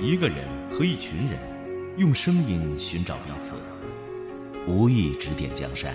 [0.00, 0.38] 一个人
[0.70, 1.38] 和一群人，
[1.96, 3.54] 用声音寻找彼此，
[4.66, 5.94] 无意指点江山，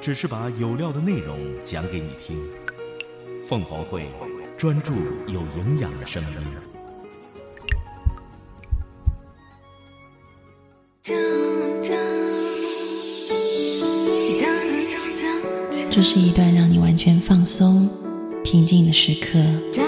[0.00, 2.36] 只是把有料的内容讲给你听。
[3.48, 4.06] 凤凰会，
[4.58, 4.92] 专注
[5.28, 6.28] 有营养的声音。
[15.90, 17.88] 这是一段让你完全放松、
[18.44, 19.87] 平静的时刻。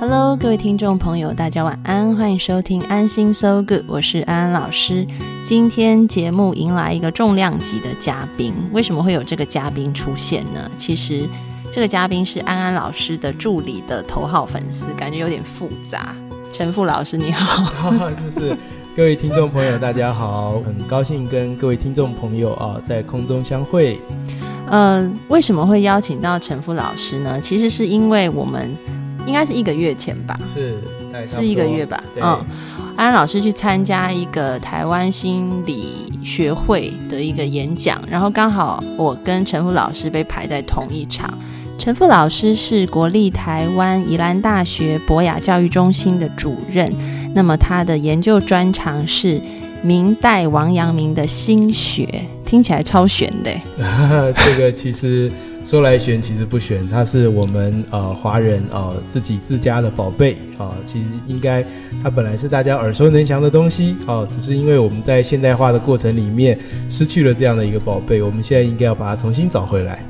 [0.00, 5.06] Hello，各位听众朋友，大家晚安，欢迎收听安心 So Good，我是安安老师。
[5.42, 10.70] 今天节目迎来一个重量级的嘉宾，为什么会有这个嘉宾出现呢？
[10.74, 11.28] 其实
[11.70, 16.16] 这个嘉宾是安安老师的助理的头号粉丝，感觉有点复杂。
[16.50, 18.56] 陈富老师你好，是是，
[18.96, 24.00] 各位听众朋友大家好，很高兴跟各位听众朋友啊在空中相会。
[24.70, 27.38] 嗯，为什么会邀请到陈富老师呢？
[27.38, 28.74] 其实是因为我们。
[29.30, 30.76] 应该是一个月前吧，是
[31.24, 32.02] 是一个月吧。
[32.16, 32.44] 嗯，
[32.96, 41.32] 安安老师去参加一个台湾心理学会的一个演讲，然后刚好我跟陈富老师被排在同一场。
[41.78, 46.92] 陈富老师是国立台湾宜兰大学博雅教育中心的主任，
[47.32, 49.40] 那么他的研究专长是
[49.80, 53.52] 明代王阳明的心学，听起来超玄的。
[54.44, 55.30] 这个其实。
[55.64, 60.72] 说来玄，其实不玄，它是我们呃华人呃自己自家的宝贝啊。
[60.84, 61.64] 其实应该
[62.02, 66.58] 它本来是大家耳熟能详的东西啊，只是因为我们在现代化的过程里面
[66.88, 70.04] 失去了这样的一个宝贝，我们现在应该要把它重新找回来。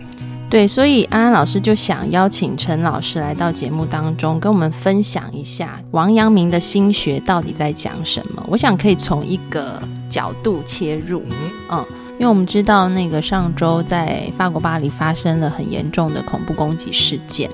[0.49, 8.43] 对，所以安安老师就想邀请陈老师来到节目当中，跟我们分享一下王阳明的心学到底在讲什么。
[8.49, 11.23] 我想可以从一个角度切入，
[11.71, 11.85] 嗯。
[12.21, 17.49] 因为我们知道，那个上周在法国巴黎发生了很严重的恐怖攻击事件，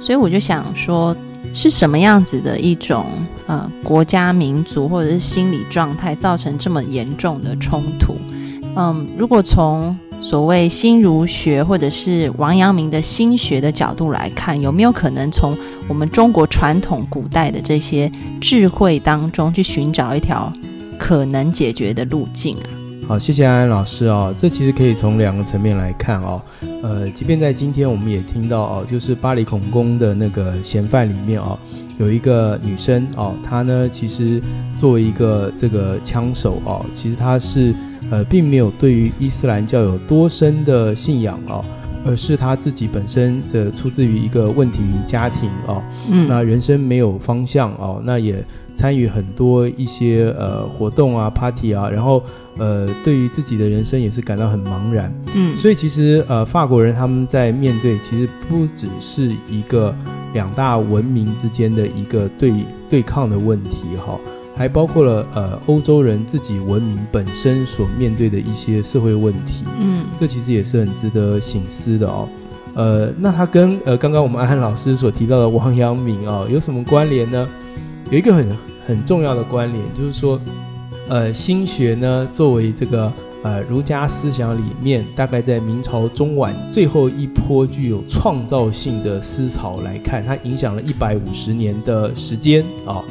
[0.00, 1.14] 所以我就想说，
[1.52, 3.04] 是什么样子的一种
[3.48, 8.14] 呃国家民族或者是心理状态造成这么严重的冲突？
[8.76, 18.08] 嗯，如果从所谓心儒学或者是王阳明的心学的角度来看，有没有可能从我们中国传统古代的这些
[18.40, 20.52] 智慧当中去寻找一条
[20.96, 22.70] 可能解决的路径啊？
[23.12, 24.34] 好，谢谢安安老师哦。
[24.34, 26.40] 这其实可以从两个层面来看哦。
[26.82, 31.58] 呃，即便在今天，我们也听到哦，就是巴黎恐攻的那个嫌犯里面哦，
[31.98, 34.40] 有一个女生哦，她呢其实
[34.78, 37.74] 作为一个这个枪手哦，其实她是
[38.10, 41.62] 呃并没有对于伊斯兰教有多深的信仰哦，
[42.04, 48.44] 而是他自己本身的出自于一个问题家庭哦，嗯，那人生没有方向哦，那也。
[48.74, 52.22] 参与很多一些呃活动啊，party 啊，然后
[52.56, 55.12] 呃，对于自己的人生也是感到很茫然。
[55.36, 59.94] 嗯，所以其实呃，法国人他们在面对其实不只是一个
[60.32, 62.50] 两大文明之间的一个对
[62.88, 64.18] 对抗的问题哈，
[64.54, 69.64] 还包括了呃欧洲人自己文明本身所面对的一些社会问题。
[69.80, 72.28] 嗯，这其实也是很值得醒思的哦。
[72.74, 77.46] 呃，那他跟呃刚刚我们安安老师所提到的王阳明啊有什么关联呢？
[78.10, 80.40] 有一个很很重要的关联，就是说，
[81.08, 93.02] 呃，心学呢，作为这个呃儒家思想里面，大概在明朝中晚最后一波具有创造性的思潮来看，它影响了一百五十年的时间啊。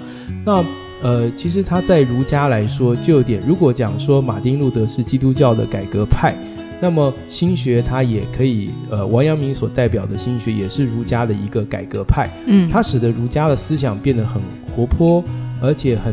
[0.43, 0.63] 那
[1.01, 6.35] 呃，其实他在儒家来说，就有点，如果讲说马丁路德是基督教的改革派。
[6.83, 14.41] 那么心学它也可以，呃，王阳明所代表的心学也是儒家的一个改革派，嗯，它使得儒家的思想变得很
[14.75, 15.23] 活泼，
[15.61, 16.11] 而且很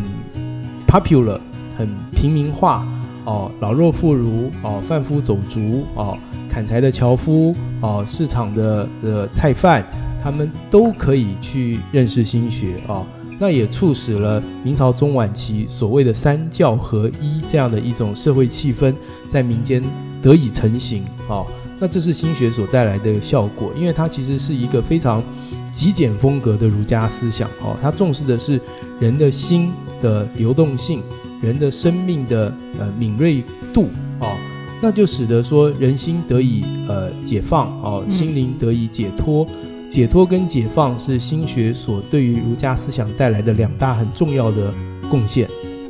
[0.87, 1.41] popular，
[1.75, 2.87] 很平民化，
[3.25, 6.14] 哦，老弱妇孺，哦，贩夫走卒，哦，
[6.50, 9.82] 砍柴的樵夫，哦，市场的呃菜贩，
[10.23, 13.06] 他们都可以去认识心学，哦，
[13.38, 18.94] 那也促使了明朝中晚期所谓的三教合一这样的一种社会气氛
[19.29, 19.82] 在民间。
[20.20, 21.46] 得以成型啊，
[21.79, 25.23] 那这是心学所带来的效果，因为它其实是一个非常
[25.73, 28.61] 极简风格的儒家思想哦，它重视的是
[28.99, 29.70] 人的心
[30.02, 31.05] 的流动性，
[31.41, 33.87] 人的生命的呃敏锐度
[34.19, 34.37] 哦，
[34.82, 39.46] 那就使得说人心得以呃解放哦，心灵得以解脱，
[39.88, 44.73] 解脱跟解放是心学所对于儒家思想带来的两大很重要的
[45.11, 45.49] 贡献。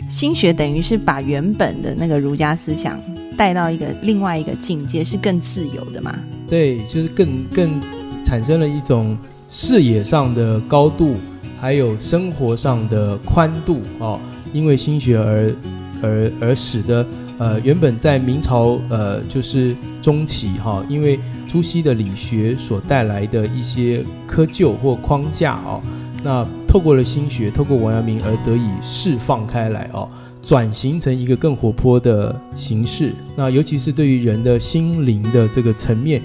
[0.09, 2.99] 心学等于是把原本的那个儒家思想
[3.37, 6.15] 带到一个另外一个境界，是更自由的嘛？
[6.49, 7.81] 对，就是更更
[8.25, 9.17] 产生了一种
[9.49, 11.17] 视野上的高度，
[11.61, 14.19] 还有生活上的宽度哦。
[14.53, 15.55] 因为心学而
[16.01, 17.07] 而而使得
[17.39, 25.81] 呃原本在明朝呃就是中期哈，因为朱熹的理学所带来的一些窠臼或框架哦，
[26.23, 30.09] 那透过了心学，透过王阳明而得以释放开来哦，
[30.43, 33.15] 转型成一个更活泼的形式。
[33.37, 36.21] 那尤其是对于人的心灵的这个层面，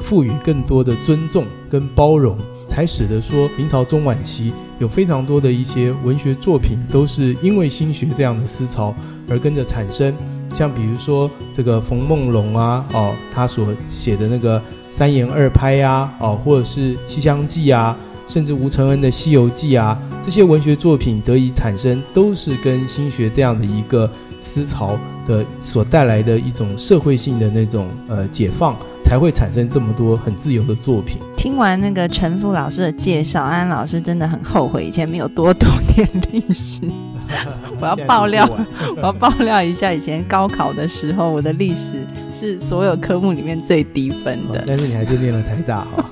[0.00, 2.36] 赋予更多的尊重跟包容，
[2.66, 8.92] 才使得说明朝中晚期有非常多的一些文学作品，都是因为心学这样的思潮
[9.28, 10.12] 而跟着产生。
[10.54, 17.96] 像比如说这个冯梦龙啊，哦，他所写的那个三言二拍呀，哦，或者是《西厢记》啊，
[18.28, 24.08] 甚至吴承恩的《西游记》啊，这些文学作品得以产生，都是跟心学这样的一个
[24.40, 24.96] 思潮
[25.26, 31.18] 的所带来的一种社会性的那种呃解放，才会产生这么多很自由的作品。
[31.36, 36.80] 听完那个陈富老师的介绍，安老师真的很后悔以前没有多读点历史。
[37.80, 38.48] 我要爆料，
[38.96, 42.06] 我要爆料一下，以前高考的时候，我的历史
[42.38, 44.62] 是所有科目里面最低分的。
[44.66, 46.04] 但是你还是念了台大哈。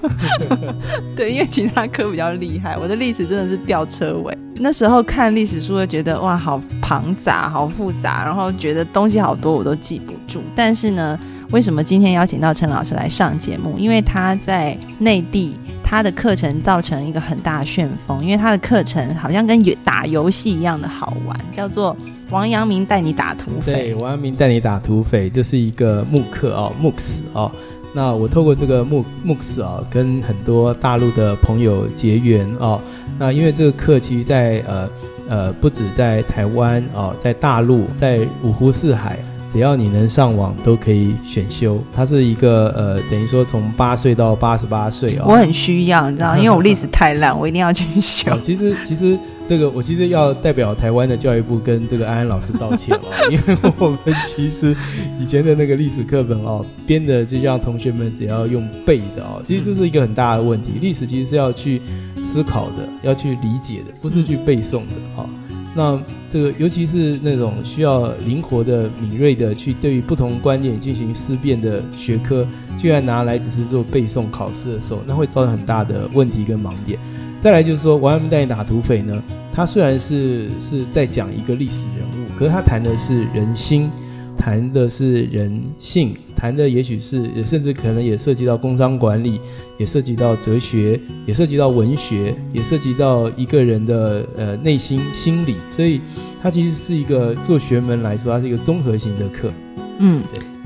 [1.17, 4.37] 对，因为其他科比较厉害，我的历史真的是吊车尾。
[4.57, 10.41] 那时候看历史书会觉得哇，好庞杂，好复杂，然后觉得东西好多，我都记不住。
[10.55, 11.19] 但是呢，
[11.51, 13.75] 为什么今天邀请到陈老师来上节目？
[13.79, 15.57] 因为他在内地。
[15.93, 21.95] 他的课程造成一个很大的旋风，因为他的课程好像跟打游戏一样的好玩，叫做
[22.31, 23.75] 王阳明带你打土匪。
[23.75, 27.53] 对，王阳明带你打土匪，这是一个木课哦，MOOCs 哦。
[27.93, 32.81] 那我透过这个 MOOC MOOCs 啊，跟很多大陆的朋友结缘哦。
[33.19, 34.91] 那因为这个课其实，在呃
[35.29, 39.19] 呃，不止在台湾哦，在大陆，在五湖四海。
[39.53, 41.79] 只要你能上网，都可以选修。
[41.95, 45.27] 它是一个呃，等于说从八岁到八十八岁哦。
[45.27, 48.39] 我很需要，你知道， 因为我历史太烂，我一定要去修。
[48.43, 54.75] 其实，其实这个我其实要代表台湾的教育部跟这个安安老师道歉哦， 因为我们其实
[55.21, 60.79] 以前的那个历史课本哦编的，就像同学们只要用背的哦，其实这是一个很大的问题。
[60.81, 61.83] 历史其实是要去
[62.25, 65.29] 思考的，要去理解的，不是去背诵的哈。
[65.75, 65.99] 那
[66.31, 72.47] 这个，尤其是那种需要灵活的、敏锐的去对于不同观念进行思辨的学科，
[72.77, 76.99] 居然拿来只是做背诵考试的时候，那会造成很大的问题跟盲点。
[77.41, 83.91] 再来就是说，王阳明带你打土匪呢，他虽然是是在讲一个历史人物，可是他谈的是人心。
[84.35, 89.41] 谈的是人性，谈的也许是，也甚至可能也涉及到工商管理，
[89.79, 96.01] 也涉及到哲学，也涉及到文学，也涉及到一个人的呃内心心理，所以
[96.43, 99.53] 它其实是一个做学门来说，它是一个综合型的课。
[99.99, 100.21] 嗯，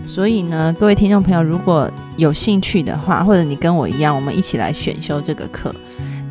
[0.07, 5.75] 所以呢，各位听众朋友，如果有兴趣的话，或者你跟我一样，我们一起来选修这个课。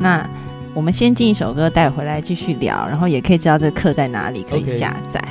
[0.00, 0.28] 那
[0.74, 5.22] 我们先进一首歌，带回来继续聊，然后也可以知道这个课在哪里可以下载。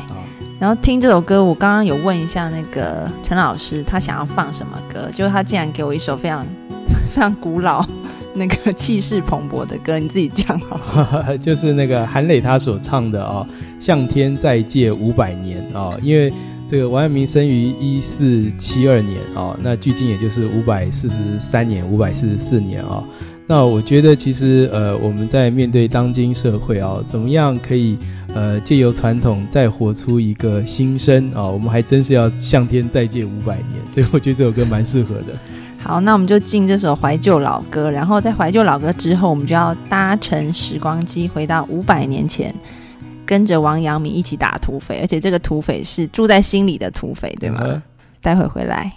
[0.60, 5.10] 然后听这首歌，我刚刚有问一下那个陈老师，他想要放什么歌？
[5.14, 6.46] 就他竟然给我一首非常
[7.14, 7.86] 非常古老、
[8.34, 10.80] 那个气势蓬勃的歌，你自己讲好。
[11.42, 13.46] 就是那个韩磊他所唱的哦，
[13.86, 16.32] 《向天再借五百年》哦，因为
[16.68, 23.04] 这个王阳明生于一四七二年哦，那距今也就是五百四十三年、五百四十四年哦。
[23.48, 27.98] 那我觉得其实呃，我们在面对当今社会哦，怎么样可以？
[28.34, 31.48] 呃，借由传统再活出一个新生啊！
[31.48, 35.28] 我们还真是要向天再借五百年，所以我觉得这首歌蛮适合的。
[35.80, 42.54] 好，那我们就进这首怀旧老歌，然后在怀旧老歌之后，我们就要搭乘时光机回到五百年前，
[43.26, 47.82] 跟着王阳明一起打土匪，而且这个土匪是住在心里的土匪，对吗？
[48.22, 48.92] 待会回来。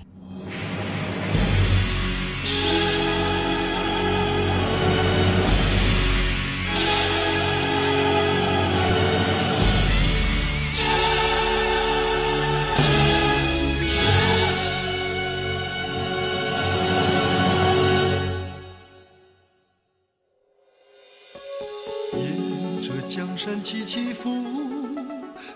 [22.89, 24.31] 这江山起起伏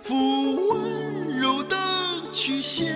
[0.03, 1.75] 伏，温柔的
[2.31, 2.95] 曲线，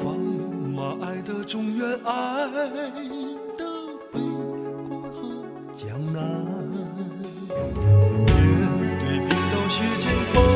[0.00, 2.46] 放马爱的中原，爱
[3.58, 3.66] 的
[4.10, 4.18] 北
[4.88, 6.22] 国和江南，
[8.24, 10.47] 面对冰刀雪剑锋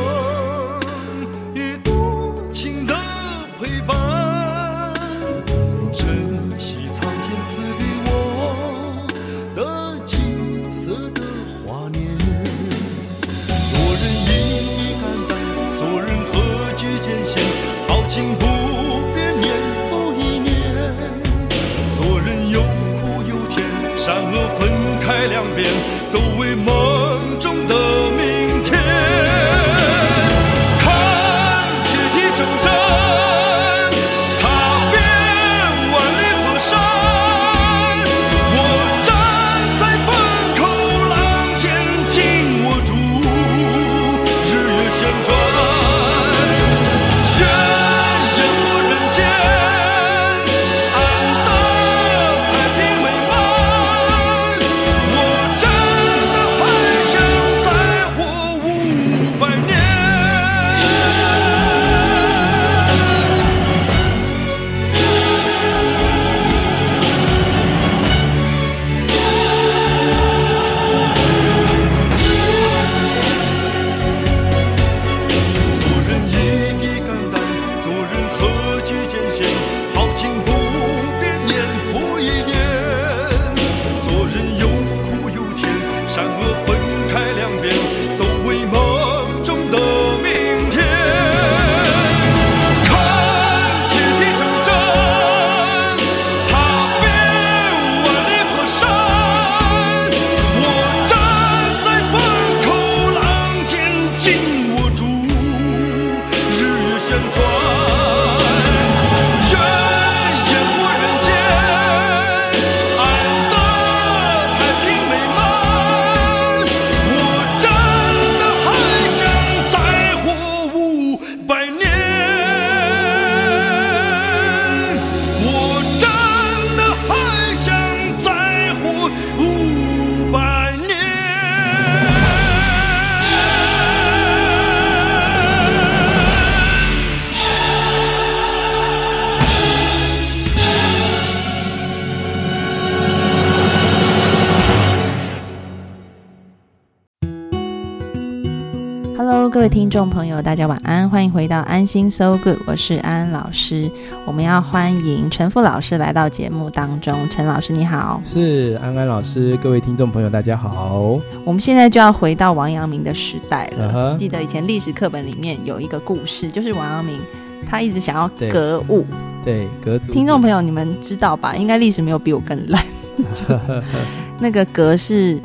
[149.92, 153.90] 众朋友，大家晚安，欢迎回到安心 So Good，我是安安老师。
[154.24, 157.14] 我们要欢迎陈富老师来到节目当中。
[157.28, 161.20] 陈老师你好，是安安老师，各位听众朋友，大家好。
[161.44, 164.16] 我们现在就要回到王阳明的时代了。
[164.18, 167.20] 记得以前历史课本里面有一个故事，就是王阳明
[167.68, 169.04] 他一直想要格物。
[169.44, 171.54] 对，格族听众朋友，你们知道吧？
[171.54, 172.82] 应该历史没有比我更烂。
[174.40, 175.38] 那个格是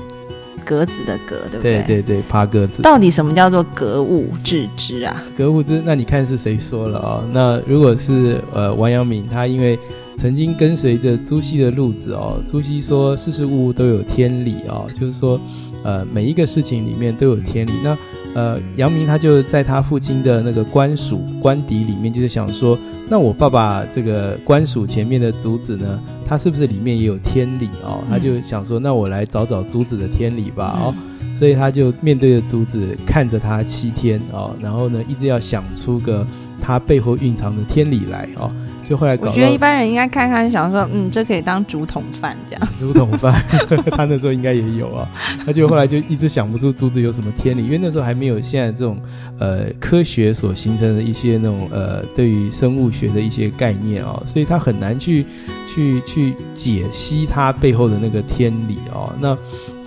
[0.66, 2.82] 格子的格，对不对对对，爬格子。
[2.82, 5.24] 到底什么叫做格物致知啊？
[5.38, 7.24] 格物致，那你看是谁说了哦？
[7.32, 9.78] 那如果是呃王阳明，他因为
[10.18, 15.40] 曾经跟随着朱熹的路子哦，朱熹说事事物物都有天理哦，就是说
[15.84, 17.72] 呃每一个事情里面都有天理。
[17.84, 17.98] 那
[18.38, 22.78] 呃阳明他就在他父亲的那个官署官邸里面，就是想说，
[23.10, 28.04] 那我爸爸这个官署前面的竹子呢，他是不是里面也有天理哦？
[28.08, 30.94] 他就想说，那我来找找竹子的天理吧哦。
[31.36, 36.26] 所以他就面对着竹子，看着他七天哦，然后呢，一直要想出个
[36.62, 38.52] 他背后蕴藏的天理来哦。
[38.88, 42.68] 就后来搞我觉得一般人应该看看，想说，嗯，这可以当竹筒饭这样。
[42.80, 43.34] 竹筒饭，
[43.92, 45.08] 他那时候应该也有啊。
[45.46, 48.98] 他就后来就一直想不出竹子有什么天理，因为那时候还没有现在这种
[49.40, 55.26] 呃科学所形成的一些那种呃对于生物学的一些概念哦，所以他很难去
[55.74, 59.12] 去去解析它背后的那个天理哦。
[59.20, 59.38] 那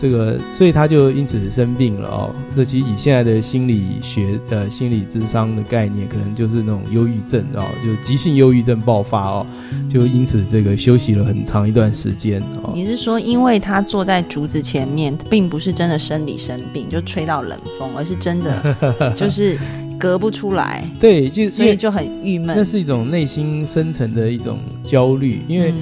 [0.01, 2.35] 这个，所以他就因此生病了哦。
[2.57, 9.47] 这其实以现在的心理学呃心理智商的概念，可能就是那种忧郁症哦，就急性忧郁症爆发哦，
[9.89, 12.73] 就因此这个休息了很长一段时间哦。
[12.75, 18.77] 你是说，因为他坐在竹子前面，并不是真的生理生病，就吹到冷风，而是真的
[19.15, 19.59] 就是
[19.99, 22.57] 隔不出来，对，就所以就很郁闷。
[22.57, 25.77] 那是一种内心深层的一种焦虑，因为、嗯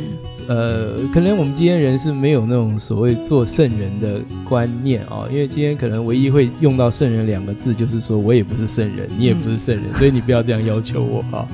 [0.48, 11.46] 呃，可能我们今天人是没有那种所谓做圣人的观念哦，因为今天可能唯一会用到圣人两个字，就是说我也不是圣人，你也不是圣人，所以你不要这样要求我啊、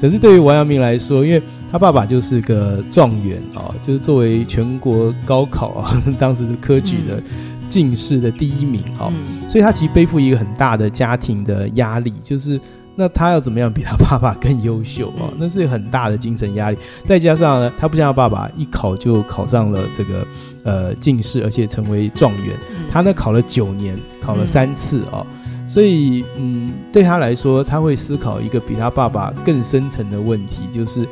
[0.00, 1.40] 可是对于王阳明来说，因为
[1.70, 7.22] 他爸爸就是个状元啊、就是作为全国高考啊， 当时是科举的
[7.68, 9.48] 进士的第一名啊、嗯。
[9.48, 12.60] 所以他其实背负一个很大的家庭的压力，就是
[13.00, 15.36] 那他要怎么样比他爸爸更优秀哦嗯？
[15.38, 16.76] 那是很大的精神压力。
[17.06, 20.26] 再加上呢，他不像他爸爸一考就考上了这个
[20.64, 22.54] 呃进士，而且成为状元。
[22.70, 25.26] 嗯他呢考了九年，考了三次哦。
[25.66, 31.06] 所以，嗯，对他来说，他会思考一个比他爸爸更深层的问题，就是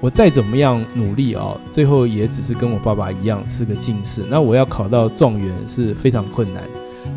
[0.00, 4.22] 我再怎么样努力哦，最后也只是跟我爸爸一样是个进士。
[4.28, 6.60] 那我要考到状元是非常困难，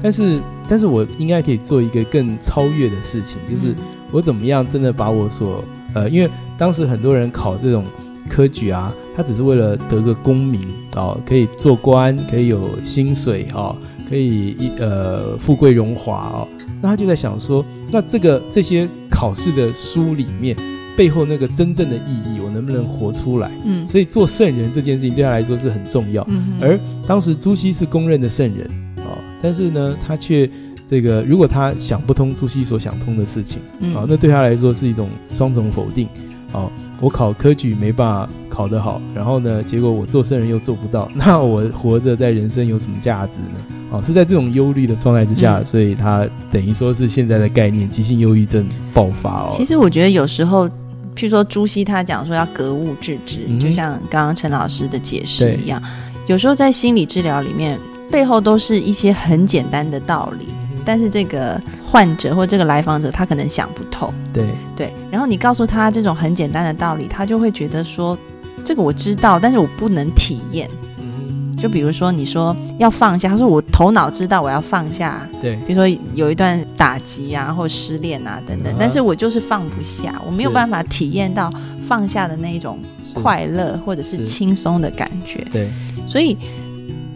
[0.04, 0.40] 但是，
[0.70, 3.76] 但是我应该可以做一个更超越的事情，就是嗯
[4.14, 5.62] 我怎么样真的把我所
[5.94, 7.84] 呃，因为当时很多人考这种
[8.30, 10.62] 科举啊，他只是为了得个功名
[10.96, 13.76] 哦，可以做官，可以有薪水哦，
[14.08, 16.48] 可可以一呃富贵荣华哦。
[16.80, 20.56] 那他就在想说，那这个这些考试的书里面
[20.96, 23.50] 背后那个真正的意义，我能不能活出来？
[23.66, 26.24] 嗯所以做圣人这件事情对他来说是很重要。
[26.30, 30.48] 嗯而当时朱熹是公认的圣人哦，但是呢，他却
[30.94, 36.08] 这个如果他想不通朱熹所想通的事情嗯啊、那对他来说是一种双重否定
[36.52, 36.70] 哦。
[37.02, 43.60] 我考科举没办法考得好，然后呢，结果我做圣人又做不到， 那我活着在人生有什么价值呢？
[43.92, 49.48] 哦，是在这种忧虑的状态之下，嗯所以他等于说是现在的概念急性忧郁症爆发哦。
[49.50, 50.70] 其实我觉得有时候，
[51.16, 55.82] 譬如说朱熹他讲说要格物致知，嗯就像刚刚陈老师的解释一样，
[56.28, 57.78] 有时候在心理治疗里面，
[58.10, 60.46] 背后都是一些很简单的道理，
[60.86, 61.60] 但是这个
[61.90, 68.18] 患者或这个来访者他可能想不透，对，对，然后你告诉他这种很简单的道理，他就会觉得说，
[68.64, 70.70] 这个我知道，但是我不能体验。
[71.00, 71.56] 嗯。
[71.58, 81.50] 就比如说你说要放下，他说我头脑知道我要放下，对，比如说有一段打击啊，或失恋啊等等嗯，但是我就是放不下，我没有办法体验到
[81.88, 82.78] 放下的那一种，
[83.14, 84.26] 快乐或者是是。
[84.26, 85.46] 轻松的感觉。
[85.54, 85.70] 对，
[86.06, 86.38] 所以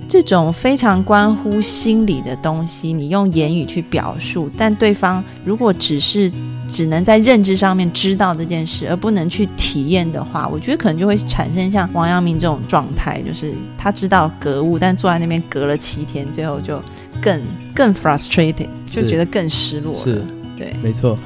[0.08, 6.32] 这种非常关乎心理的东西，你用言语去表述，但对方如果只是
[6.68, 16.82] 只能在认知上面知道这件事，而不能去体验的话，我觉得可能就会产生像王阳明这种状态，就是他知道格物，但坐在那边隔了七天，最后就
[17.22, 17.42] 更
[17.76, 20.26] 更 frustrated，就是觉得更失落是了。
[20.58, 21.18] 对，没错，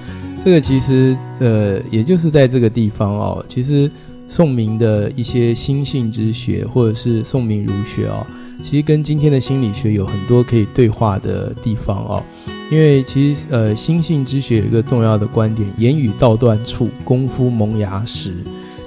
[0.43, 3.89] 这个其实呃，也就是在这个地方哦，其实
[4.27, 8.25] 宋明的一些心性之学，或者是宋明儒学哦，
[8.61, 12.23] 其实跟今天的心理学有很多可以对话的地方哦。
[12.71, 18.33] 因为其实呃，心性之学有一个重要的观点：言语道断处，功夫萌芽时。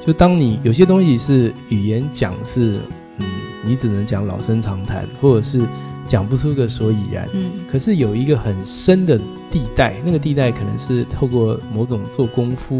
[0.06, 2.78] 就当你有些东西是语言讲是，
[3.18, 3.26] 嗯，
[3.62, 5.60] 你只能讲老生常谈，或者是
[6.06, 7.28] 讲不出个所以然。
[7.34, 9.18] 嗯可是有一个很深的
[9.50, 12.78] 地带，那个地带可能是透过某种做功夫、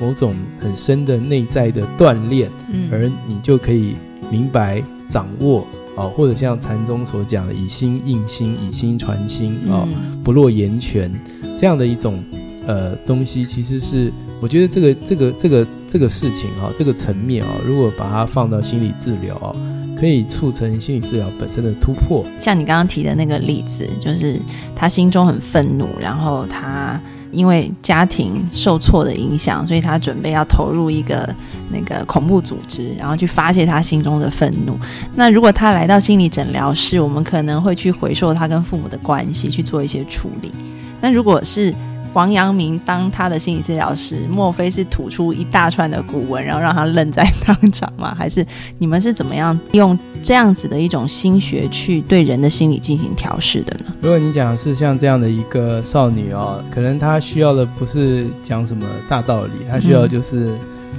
[0.00, 3.96] 某种很深的内在的锻炼，嗯而你就可以
[4.30, 5.66] 明白、掌握
[5.96, 11.12] 啊，或者像禅宗所讲的“以心印心，以心传心”啊，嗯不落言泉
[11.58, 12.22] 这样的一种
[12.66, 19.56] 呃东西，其实是我觉得这个这个这个这个事情啊，这个层面啊，如果把它放到心理治疗啊，
[19.98, 22.24] 可以促成心理治疗本身的突破。
[22.38, 24.38] 像你刚刚提的那个例子，就是
[24.74, 31.28] 他心中很愤怒，然后他因为家庭受挫的影响，所以他准备要投入一个
[31.70, 34.78] 那个恐怖组织，然后去发泄他心中的愤怒。
[35.14, 40.52] 那如果他来到心理诊疗室，我们可能会去回溯他跟父母的关系，去做一些处理。
[41.00, 41.74] 那如果是
[42.16, 48.14] 王阳明当他的心理治疗师，莫非是吐出一大串的古文，然后让他愣在当场吗？
[48.18, 48.42] 还是
[48.78, 53.92] 你们是怎么样用这样子的一种心学去对人的心理进行调试的呢？
[54.00, 60.48] 如果你讲的是像这样的一个少女哦，可能她需要的不是讲什么大道理，她需要就是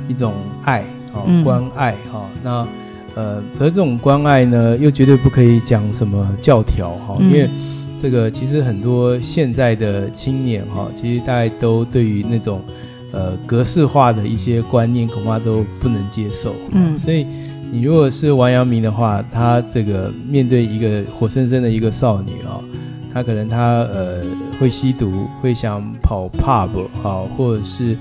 [0.07, 0.81] 一种爱
[1.13, 2.25] 哦，嗯关爱哈、哦。
[2.43, 2.67] 那
[3.15, 7.49] 呃，可是这种关爱呢，又绝对不可以讲什么教条哈、嗯因为
[7.99, 12.61] 这个其实很多现在的青年哈、其实大家都对于那种
[13.11, 16.53] 呃格式化的一些观念，恐怕都不能接受。
[16.71, 17.25] 嗯所以
[17.71, 22.63] 你如果是王阳明的话，他这个面对一个活生生的一个少女啊、
[23.13, 24.21] 他可能他呃
[24.59, 26.69] 会吸毒，会想跑 pub
[27.03, 27.97] 啊、或者是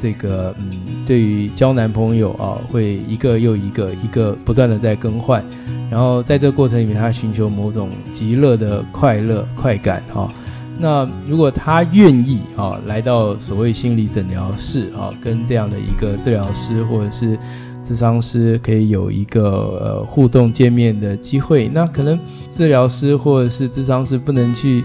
[0.00, 0.70] 这个嗯，
[1.06, 5.44] 对于交男朋友啊，会一个又一个一个不断的在更换，
[5.90, 10.32] 然后在这个过程里面，他寻求某种极乐的快乐快感哈、
[10.78, 17.38] 那如果他愿意啊，来到所谓心理诊疗室啊，跟这样的一个治疗师或者是
[17.82, 19.42] 智商师可以有一个
[19.82, 24.82] 呃互动见面的机会，那可能治疗师或者是智商师不能去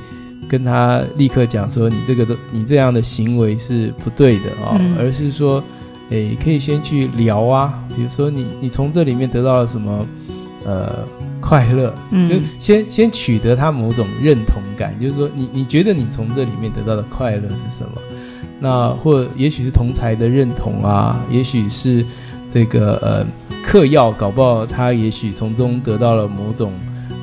[0.49, 5.63] 跟他立刻讲说你这个的你这样的行为是不对的啊，嗯而是说，
[6.09, 10.05] 诶，可以先去聊啊，比如说你你从这里面得到了什么
[10.65, 11.05] 呃
[11.41, 18.01] 快乐，嗯就先先取得他某种认同感，就是说你你觉得你从这里面得到的快乐是什么？
[18.59, 22.05] 那或也许是同才的认同啊，也许是
[22.49, 23.25] 这个呃
[23.61, 26.71] 嗑药，搞不好他也许从中得到了某种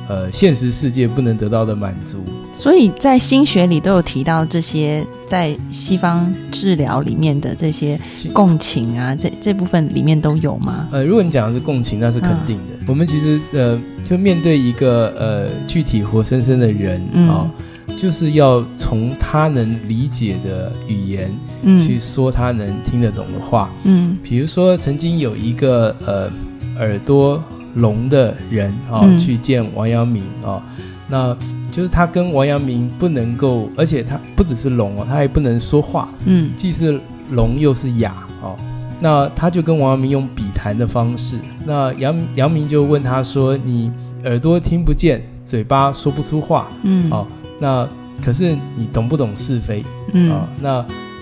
[0.07, 2.17] 呃现实世界不能得到的满足。
[2.55, 7.99] 所以在心学里都有提到这些，在西方治疗里面的这些
[8.31, 10.87] 共情啊，这这部分里面都有吗？
[10.91, 12.73] 呃，如果你讲的是共情，那是肯定的。
[12.87, 17.51] 我们其实呃，就面对一个呃具体活生生的人啊、嗯
[17.95, 21.29] 就是要从他能理解的语言
[21.63, 23.69] 去嗯说他能听得懂的话。
[23.83, 26.31] 嗯比如说，曾经有一个呃
[26.79, 27.41] 耳朵
[27.75, 29.17] 聋的人啊、嗯。
[29.19, 30.61] 去见王阳明啊、
[31.09, 31.35] 那
[31.71, 36.51] 就是他跟王阳明不能够，而且他不只是聋哦，他还不能说话，嗯。
[36.55, 36.99] 既是
[37.31, 38.55] 聋又是哑哦。
[38.99, 43.91] 那他就跟王阳明用笔谈的方式，那杨阳明就问他说：“你
[44.23, 47.09] 耳朵听不见，嘴巴说不出话，嗯。
[47.11, 47.27] 哦，
[47.59, 47.87] 那
[48.23, 49.83] 可是你懂不懂是非？
[50.13, 50.31] 嗯。
[50.31, 50.69] 啊，那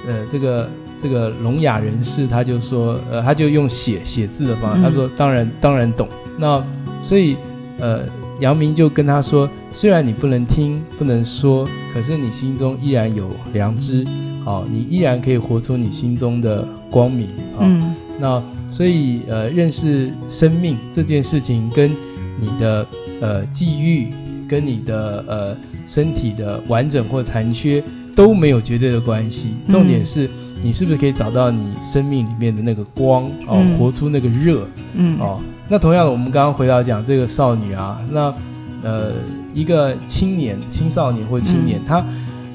[0.06, 0.70] 呃，这个
[1.02, 4.84] 这个聋哑人士他就说，呃，他就用写写字的方法，嗯。
[4.84, 6.08] 他说当然当然懂。
[6.42, 6.62] 那
[7.04, 7.38] 所以
[7.80, 8.02] 呃，
[8.40, 14.04] 杨明就跟他说，虽然你不能听不能说，可是你心中依然有良知，
[14.44, 17.28] 哦，你依然可以活出你心中的光明
[17.58, 17.62] 啊。
[17.62, 21.92] 嗯那所以呃，认识生命这件事情跟
[22.40, 22.88] 你的
[23.20, 24.10] 呃际遇，
[24.48, 27.84] 跟你的呃身体的完整或残缺
[28.16, 29.56] 都没有绝对的关系。
[29.66, 30.30] 嗯重点是
[30.62, 35.40] 你是不是可以找到你生命里面的那个光哦，嗯活出那个热嗯哦。
[35.68, 38.34] 那同样的，我们刚刚回到讲这个少女啊，那
[38.84, 39.12] 呃
[39.54, 42.06] 一个青年、青少年或青年，嗯他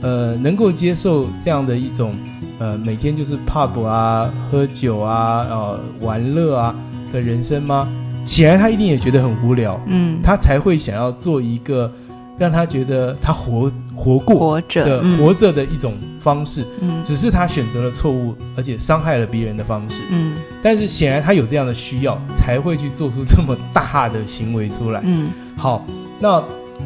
[0.03, 2.15] 呃能够接受这样的一种
[2.59, 6.75] 呃每天就是 pub 啊、喝酒啊、呃玩乐啊
[7.13, 7.89] 的人生吗？
[8.25, 11.91] 显然他一定也觉得很无聊，嗯，他才会想要做一个
[12.39, 19.97] 让他觉得他活活过活着的、嗯活着的一种方式，嗯只是他选择了错误，而且伤害了别人的方式。
[20.11, 25.01] 嗯但是显然他有这样的需要，才会去做出这么大的行为出来。
[25.05, 25.87] 嗯好，
[26.21, 26.43] 那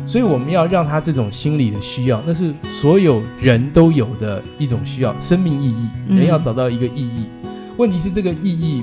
[0.06, 5.88] 所以我们要让他这种心理的需要，那是所有人都有的一种需要，生命意义。
[6.08, 7.24] 嗯人要找到一个意义，
[7.76, 8.82] 问题是这个意义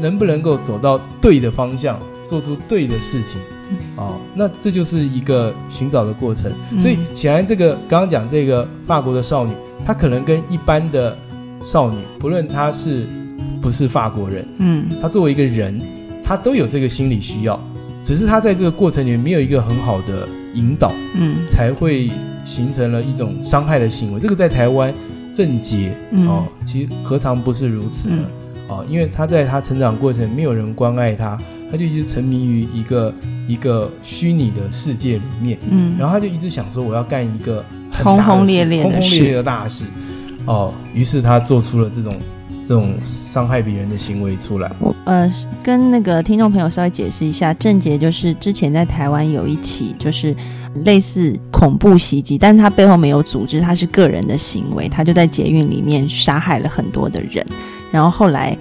[0.00, 3.38] 能不能够走到对的方向，做出对的事情。
[3.96, 6.50] 哦，那这就是一个寻找的过程。
[6.72, 9.52] 嗯所以显然，这个刚刚讲这个法国的少女，
[9.84, 11.16] 她可能跟一般的
[11.62, 13.04] 少女，不论她是
[13.60, 15.80] 不是法国人，嗯她作为一个人，
[16.24, 17.60] 她都有这个心理需要，
[18.04, 22.10] 只是她在这个过程里面没有一个很好的引导，嗯才会
[22.44, 24.20] 形成了一种伤害的行为。
[24.20, 24.92] 这个在台湾
[25.34, 28.16] 郑捷嗯哦，其实何尝不是如此呢？
[28.18, 28.24] 嗯
[28.68, 31.38] 哦，因为她在她成长过程没有人关爱他，
[31.76, 33.14] 他就一直沉迷于一个
[33.46, 37.62] 一个虚拟的世界里面，嗯，然后他就一直想说我要干一个
[37.92, 39.84] 很轰大的事轰烈烈的事轰轰烈烈的大事。
[40.46, 42.16] 哦，于是他做出了这种
[42.66, 44.72] 这种伤害别人的行为出来。
[44.80, 45.30] 我呃
[45.62, 50.34] 跟那个听众朋友稍微解释一下，郑杰就是之前在台湾有一起就是
[50.84, 57.44] 类似恐怖袭击，但是他背后没有组织，他是个人的行为，他就在捷运里面杀害了很多的人，
[57.90, 58.56] 然后后来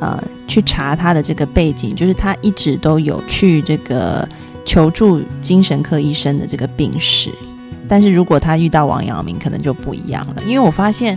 [0.00, 4.28] 呃去查他的这个背景，就是他一直都有去这个
[4.64, 7.30] 求助精神科医生的这个病史，
[7.88, 11.16] 但是如果他遇到王阳明，可能就不一样了，因为我发现。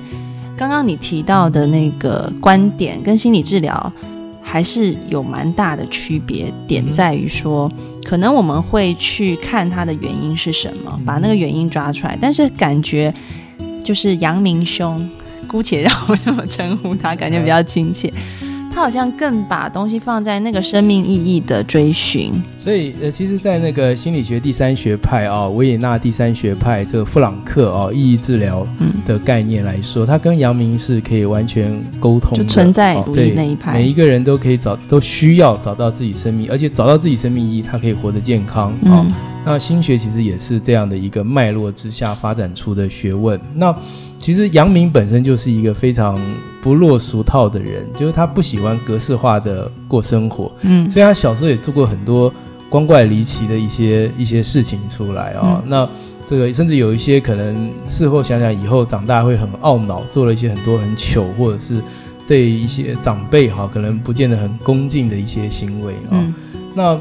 [0.58, 3.94] 刚刚你提到的那个观点跟心理治疗
[4.42, 7.72] 还是有蛮大的区别，点在于说，
[8.04, 13.14] 可能我们会去看他的原因是什么，嗯把那个原因抓出来，但是感觉
[13.86, 15.10] 就是阳明兄，
[15.48, 18.12] 姑且让我这么称呼他，感觉比较亲切。
[18.80, 33.74] 他好像更把东西放在那个生命意义的追寻，所以呃，其实，在那个心理学第三学派啊、维也纳第三学派这个弗朗克哦，意义治疗嗯，的概念来说，它跟阳明是可以完全沟通的，就存在哦主义对那一派。
[33.74, 39.06] 每一个人都可以找，都需要找到自己生命，而且找到自己生命意义，他可以活得健康啊、
[39.46, 43.38] 那心学其实也是这样的一个脉络之下发展出的学问。
[43.56, 43.76] 那
[44.18, 46.18] 其实阳明本身就是一个非常
[46.62, 50.90] 不落俗套的人，就是他不喜欢格式化的过生活，嗯。
[50.90, 52.34] 所以他小时候也做过很多
[52.70, 55.70] 光怪离奇的一些一些事情出来啊、嗯。
[55.70, 55.90] 那
[56.28, 61.82] 这个甚至有一些可能事后想想，以后长大会很懊恼，做了一些很多很糗或者是
[62.28, 66.34] 对一些长辈哈、可能不见得很恭敬的一些行为啊、嗯。
[66.76, 67.00] 那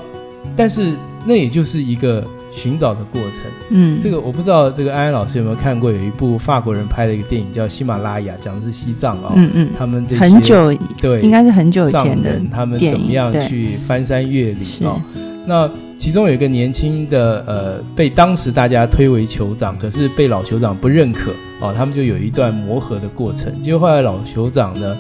[0.56, 0.94] 但是
[1.26, 3.42] 那也就是一个寻找的过程。
[3.70, 5.90] 嗯，这个我不知道，这个安安老师有没有看过？
[5.90, 15.00] 有一部法国人拍的一个电影叫《喜马拉雅》，讲的是西藏啊、嗯嗯，他们这些很久对应该是很久以前的人他们怎么样去翻山越岭是哦。
[15.46, 23.50] 那其中有一个年轻的呃，被当时大家推为酋长，可是被老酋长不认可哦，他们就有一段磨合的过程。
[23.62, 24.96] 结果后来老酋长呢，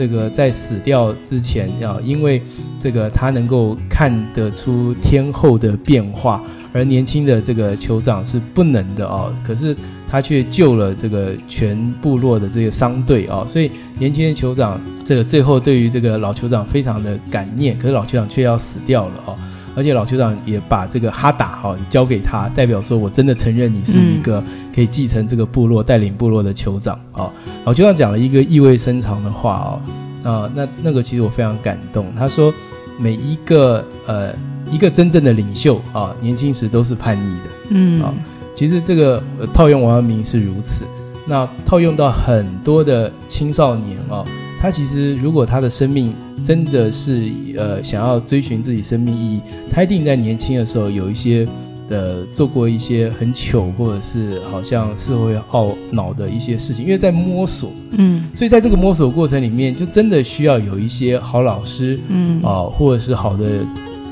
[0.00, 2.40] 这个在死掉之前啊，因为
[2.78, 9.30] 这个他能够看得出天后的变化，而年轻的这个酋长是不能的哦。
[9.46, 9.76] 可是
[10.08, 19.36] 他却救了这个全部落的这个商队哦，所以年轻的酋长这个最后对于这个老酋长非常的感念，可是老酋长却要死掉了哦。
[19.74, 24.42] 而且老酋长也把这个哈达哈、交给他，代表说我真的承认你是一个
[24.74, 27.32] 可以继承这个部落、带领部落的酋长哦。
[27.64, 29.80] 老酋长讲了一个意味深长的话
[30.24, 32.06] 哦，啊、那那个其实我非常感动。
[32.16, 32.52] 他说，
[32.98, 34.34] 每一个呃
[34.70, 37.44] 一个真正的领袖啊、年轻时都是叛逆的。
[37.70, 38.12] 嗯啊
[38.52, 40.84] 其实这个、呃、套用王阳明是如此，
[41.24, 44.26] 那套用到很多的青少年哦，
[44.60, 46.12] 他其实如果他的生命
[46.44, 49.40] 真的是呃想要追寻自己生命意义，
[49.72, 51.48] 他一定在年轻的时候有一些
[51.88, 58.24] 呃做过一些很糗或者是好像是会懊恼的一些事情，因为在摸索，嗯。
[58.34, 63.60] 所以在这个摸索过程里面，就真的需要有一些好老师嗯啊、或者是好的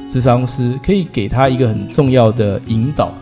[0.08, 3.12] 智商师，可以给他一个很重要的引导，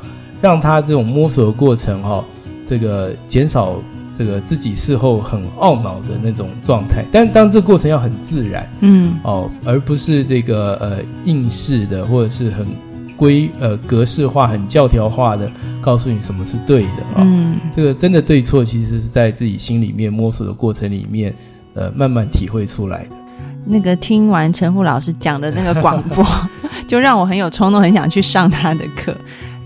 [0.41, 2.25] 让他这种摸索的过程哈、
[2.65, 3.77] 这个减少
[4.17, 7.05] 这个自己事后很懊恼的那种状态。
[7.13, 12.67] 但当这个过程要很自然嗯哦，而不是这个呃应试的或者是很
[13.17, 15.51] 规呃格式化、很教条化的
[15.81, 21.35] 告诉你什么是对的啊、嗯这个真的对错，其实是在自己心里面摸索的过程里面，
[21.75, 23.11] 呃，慢慢体会出来的。
[23.65, 26.25] 那个听完陈富老师讲的那个广播，
[26.87, 29.15] 就让我很有冲动，很想去上他的课。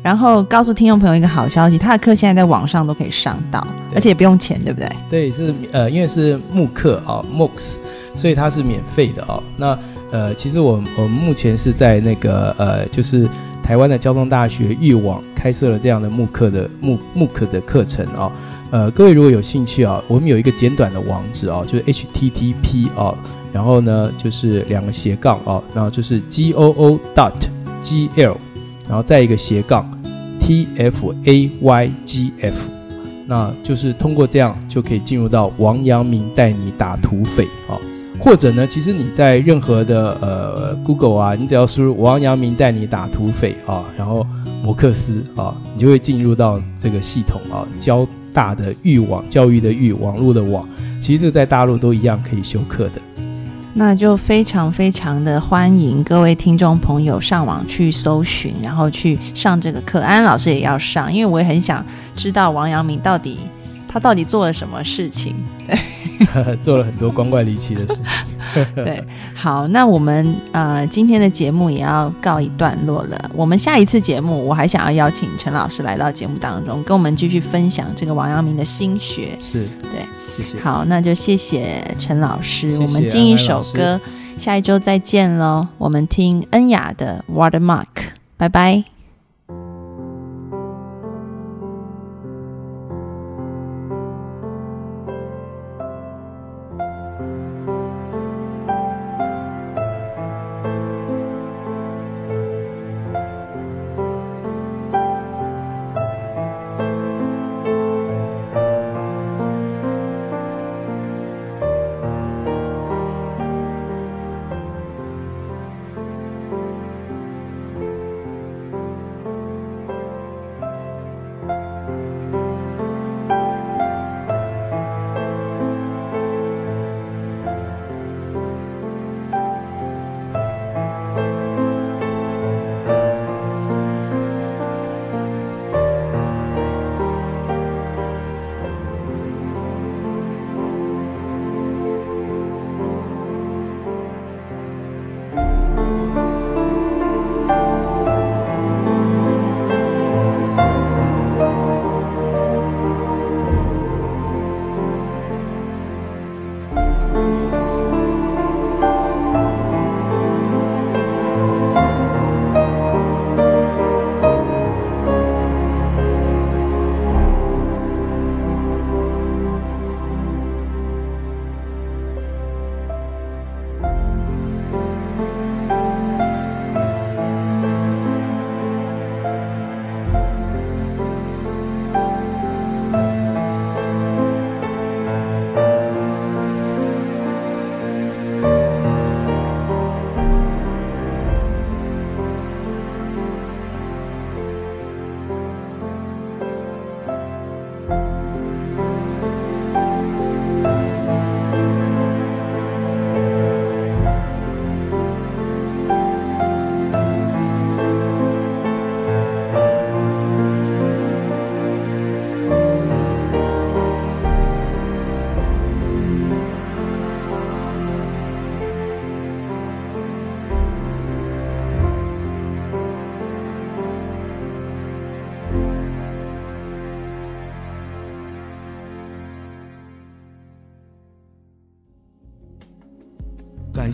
[0.02, 4.88] 然后告诉听众朋友一个好消息，他的课现在在网上都可以上到，而且也不用钱，对不对？
[5.10, 7.74] 对，是呃，因为是慕课啊，MOOCs，
[8.14, 9.42] 所以它是免费的啊。
[9.56, 9.78] 那
[10.10, 13.28] 呃，其实我我们目前是在那个呃，就是
[13.62, 18.32] 台湾的交通大学育网开设了这样的慕课的慕慕课的课程啊。
[18.70, 23.14] 呃，各位如果有兴趣啊，我们有一个简短的网址啊，就是 HTTP 啊，
[23.52, 27.34] 然后呢就是两个斜杠啊，然后就是 G O O dot
[27.82, 28.36] G L，
[28.90, 29.88] 然后再一个斜杠
[30.40, 32.68] T F A Y G F。
[33.24, 37.78] 那就是通过这样就可以进入到王阳明带你打土匪啊、
[38.18, 44.26] 或者呢，其实你在任何的呃 Google 啊，你只要输入王阳明带你打土匪啊，然后
[44.64, 50.68] 摩克斯啊，你就会进入到这个系统啊，交大的域网，教育的域，网络的网，
[51.00, 53.00] 其实这在大陆都一样可以修课的。
[53.72, 60.00] 那就非常非常的欢迎各位听众朋友上网去搜寻，然后去上这个课。
[60.00, 61.84] 安安老师也要上，因为我也很想
[62.16, 63.38] 知道王阳明到底
[63.88, 65.36] 他到底做了什么事情。
[66.62, 68.04] 做了很多光怪离奇的事情。
[68.74, 69.02] 对，
[69.34, 73.30] 好，那我们呃今天的节目也要告一段落了。
[73.34, 79.38] 我们下一次节目，我还想要邀请陈老师来到节目当中，跟我们继续分享这个王阳明的心学。
[79.42, 80.04] 是，对，
[80.36, 80.58] 谢谢。
[80.60, 82.70] 好，那就谢谢陈老师。
[82.70, 84.00] 谢谢我们进一首歌，
[84.38, 85.66] 下一周再见喽。
[85.78, 87.84] 我们听恩雅的《Watermark》，
[88.36, 88.99] 拜拜。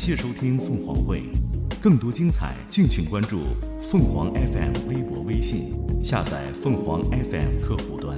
[0.06, 1.24] 谢收听凤凰会，
[1.82, 3.40] 更多精彩，敬请关注
[3.90, 8.16] 凤凰 FM 微博、微信，下载凤凰 FM 客户端。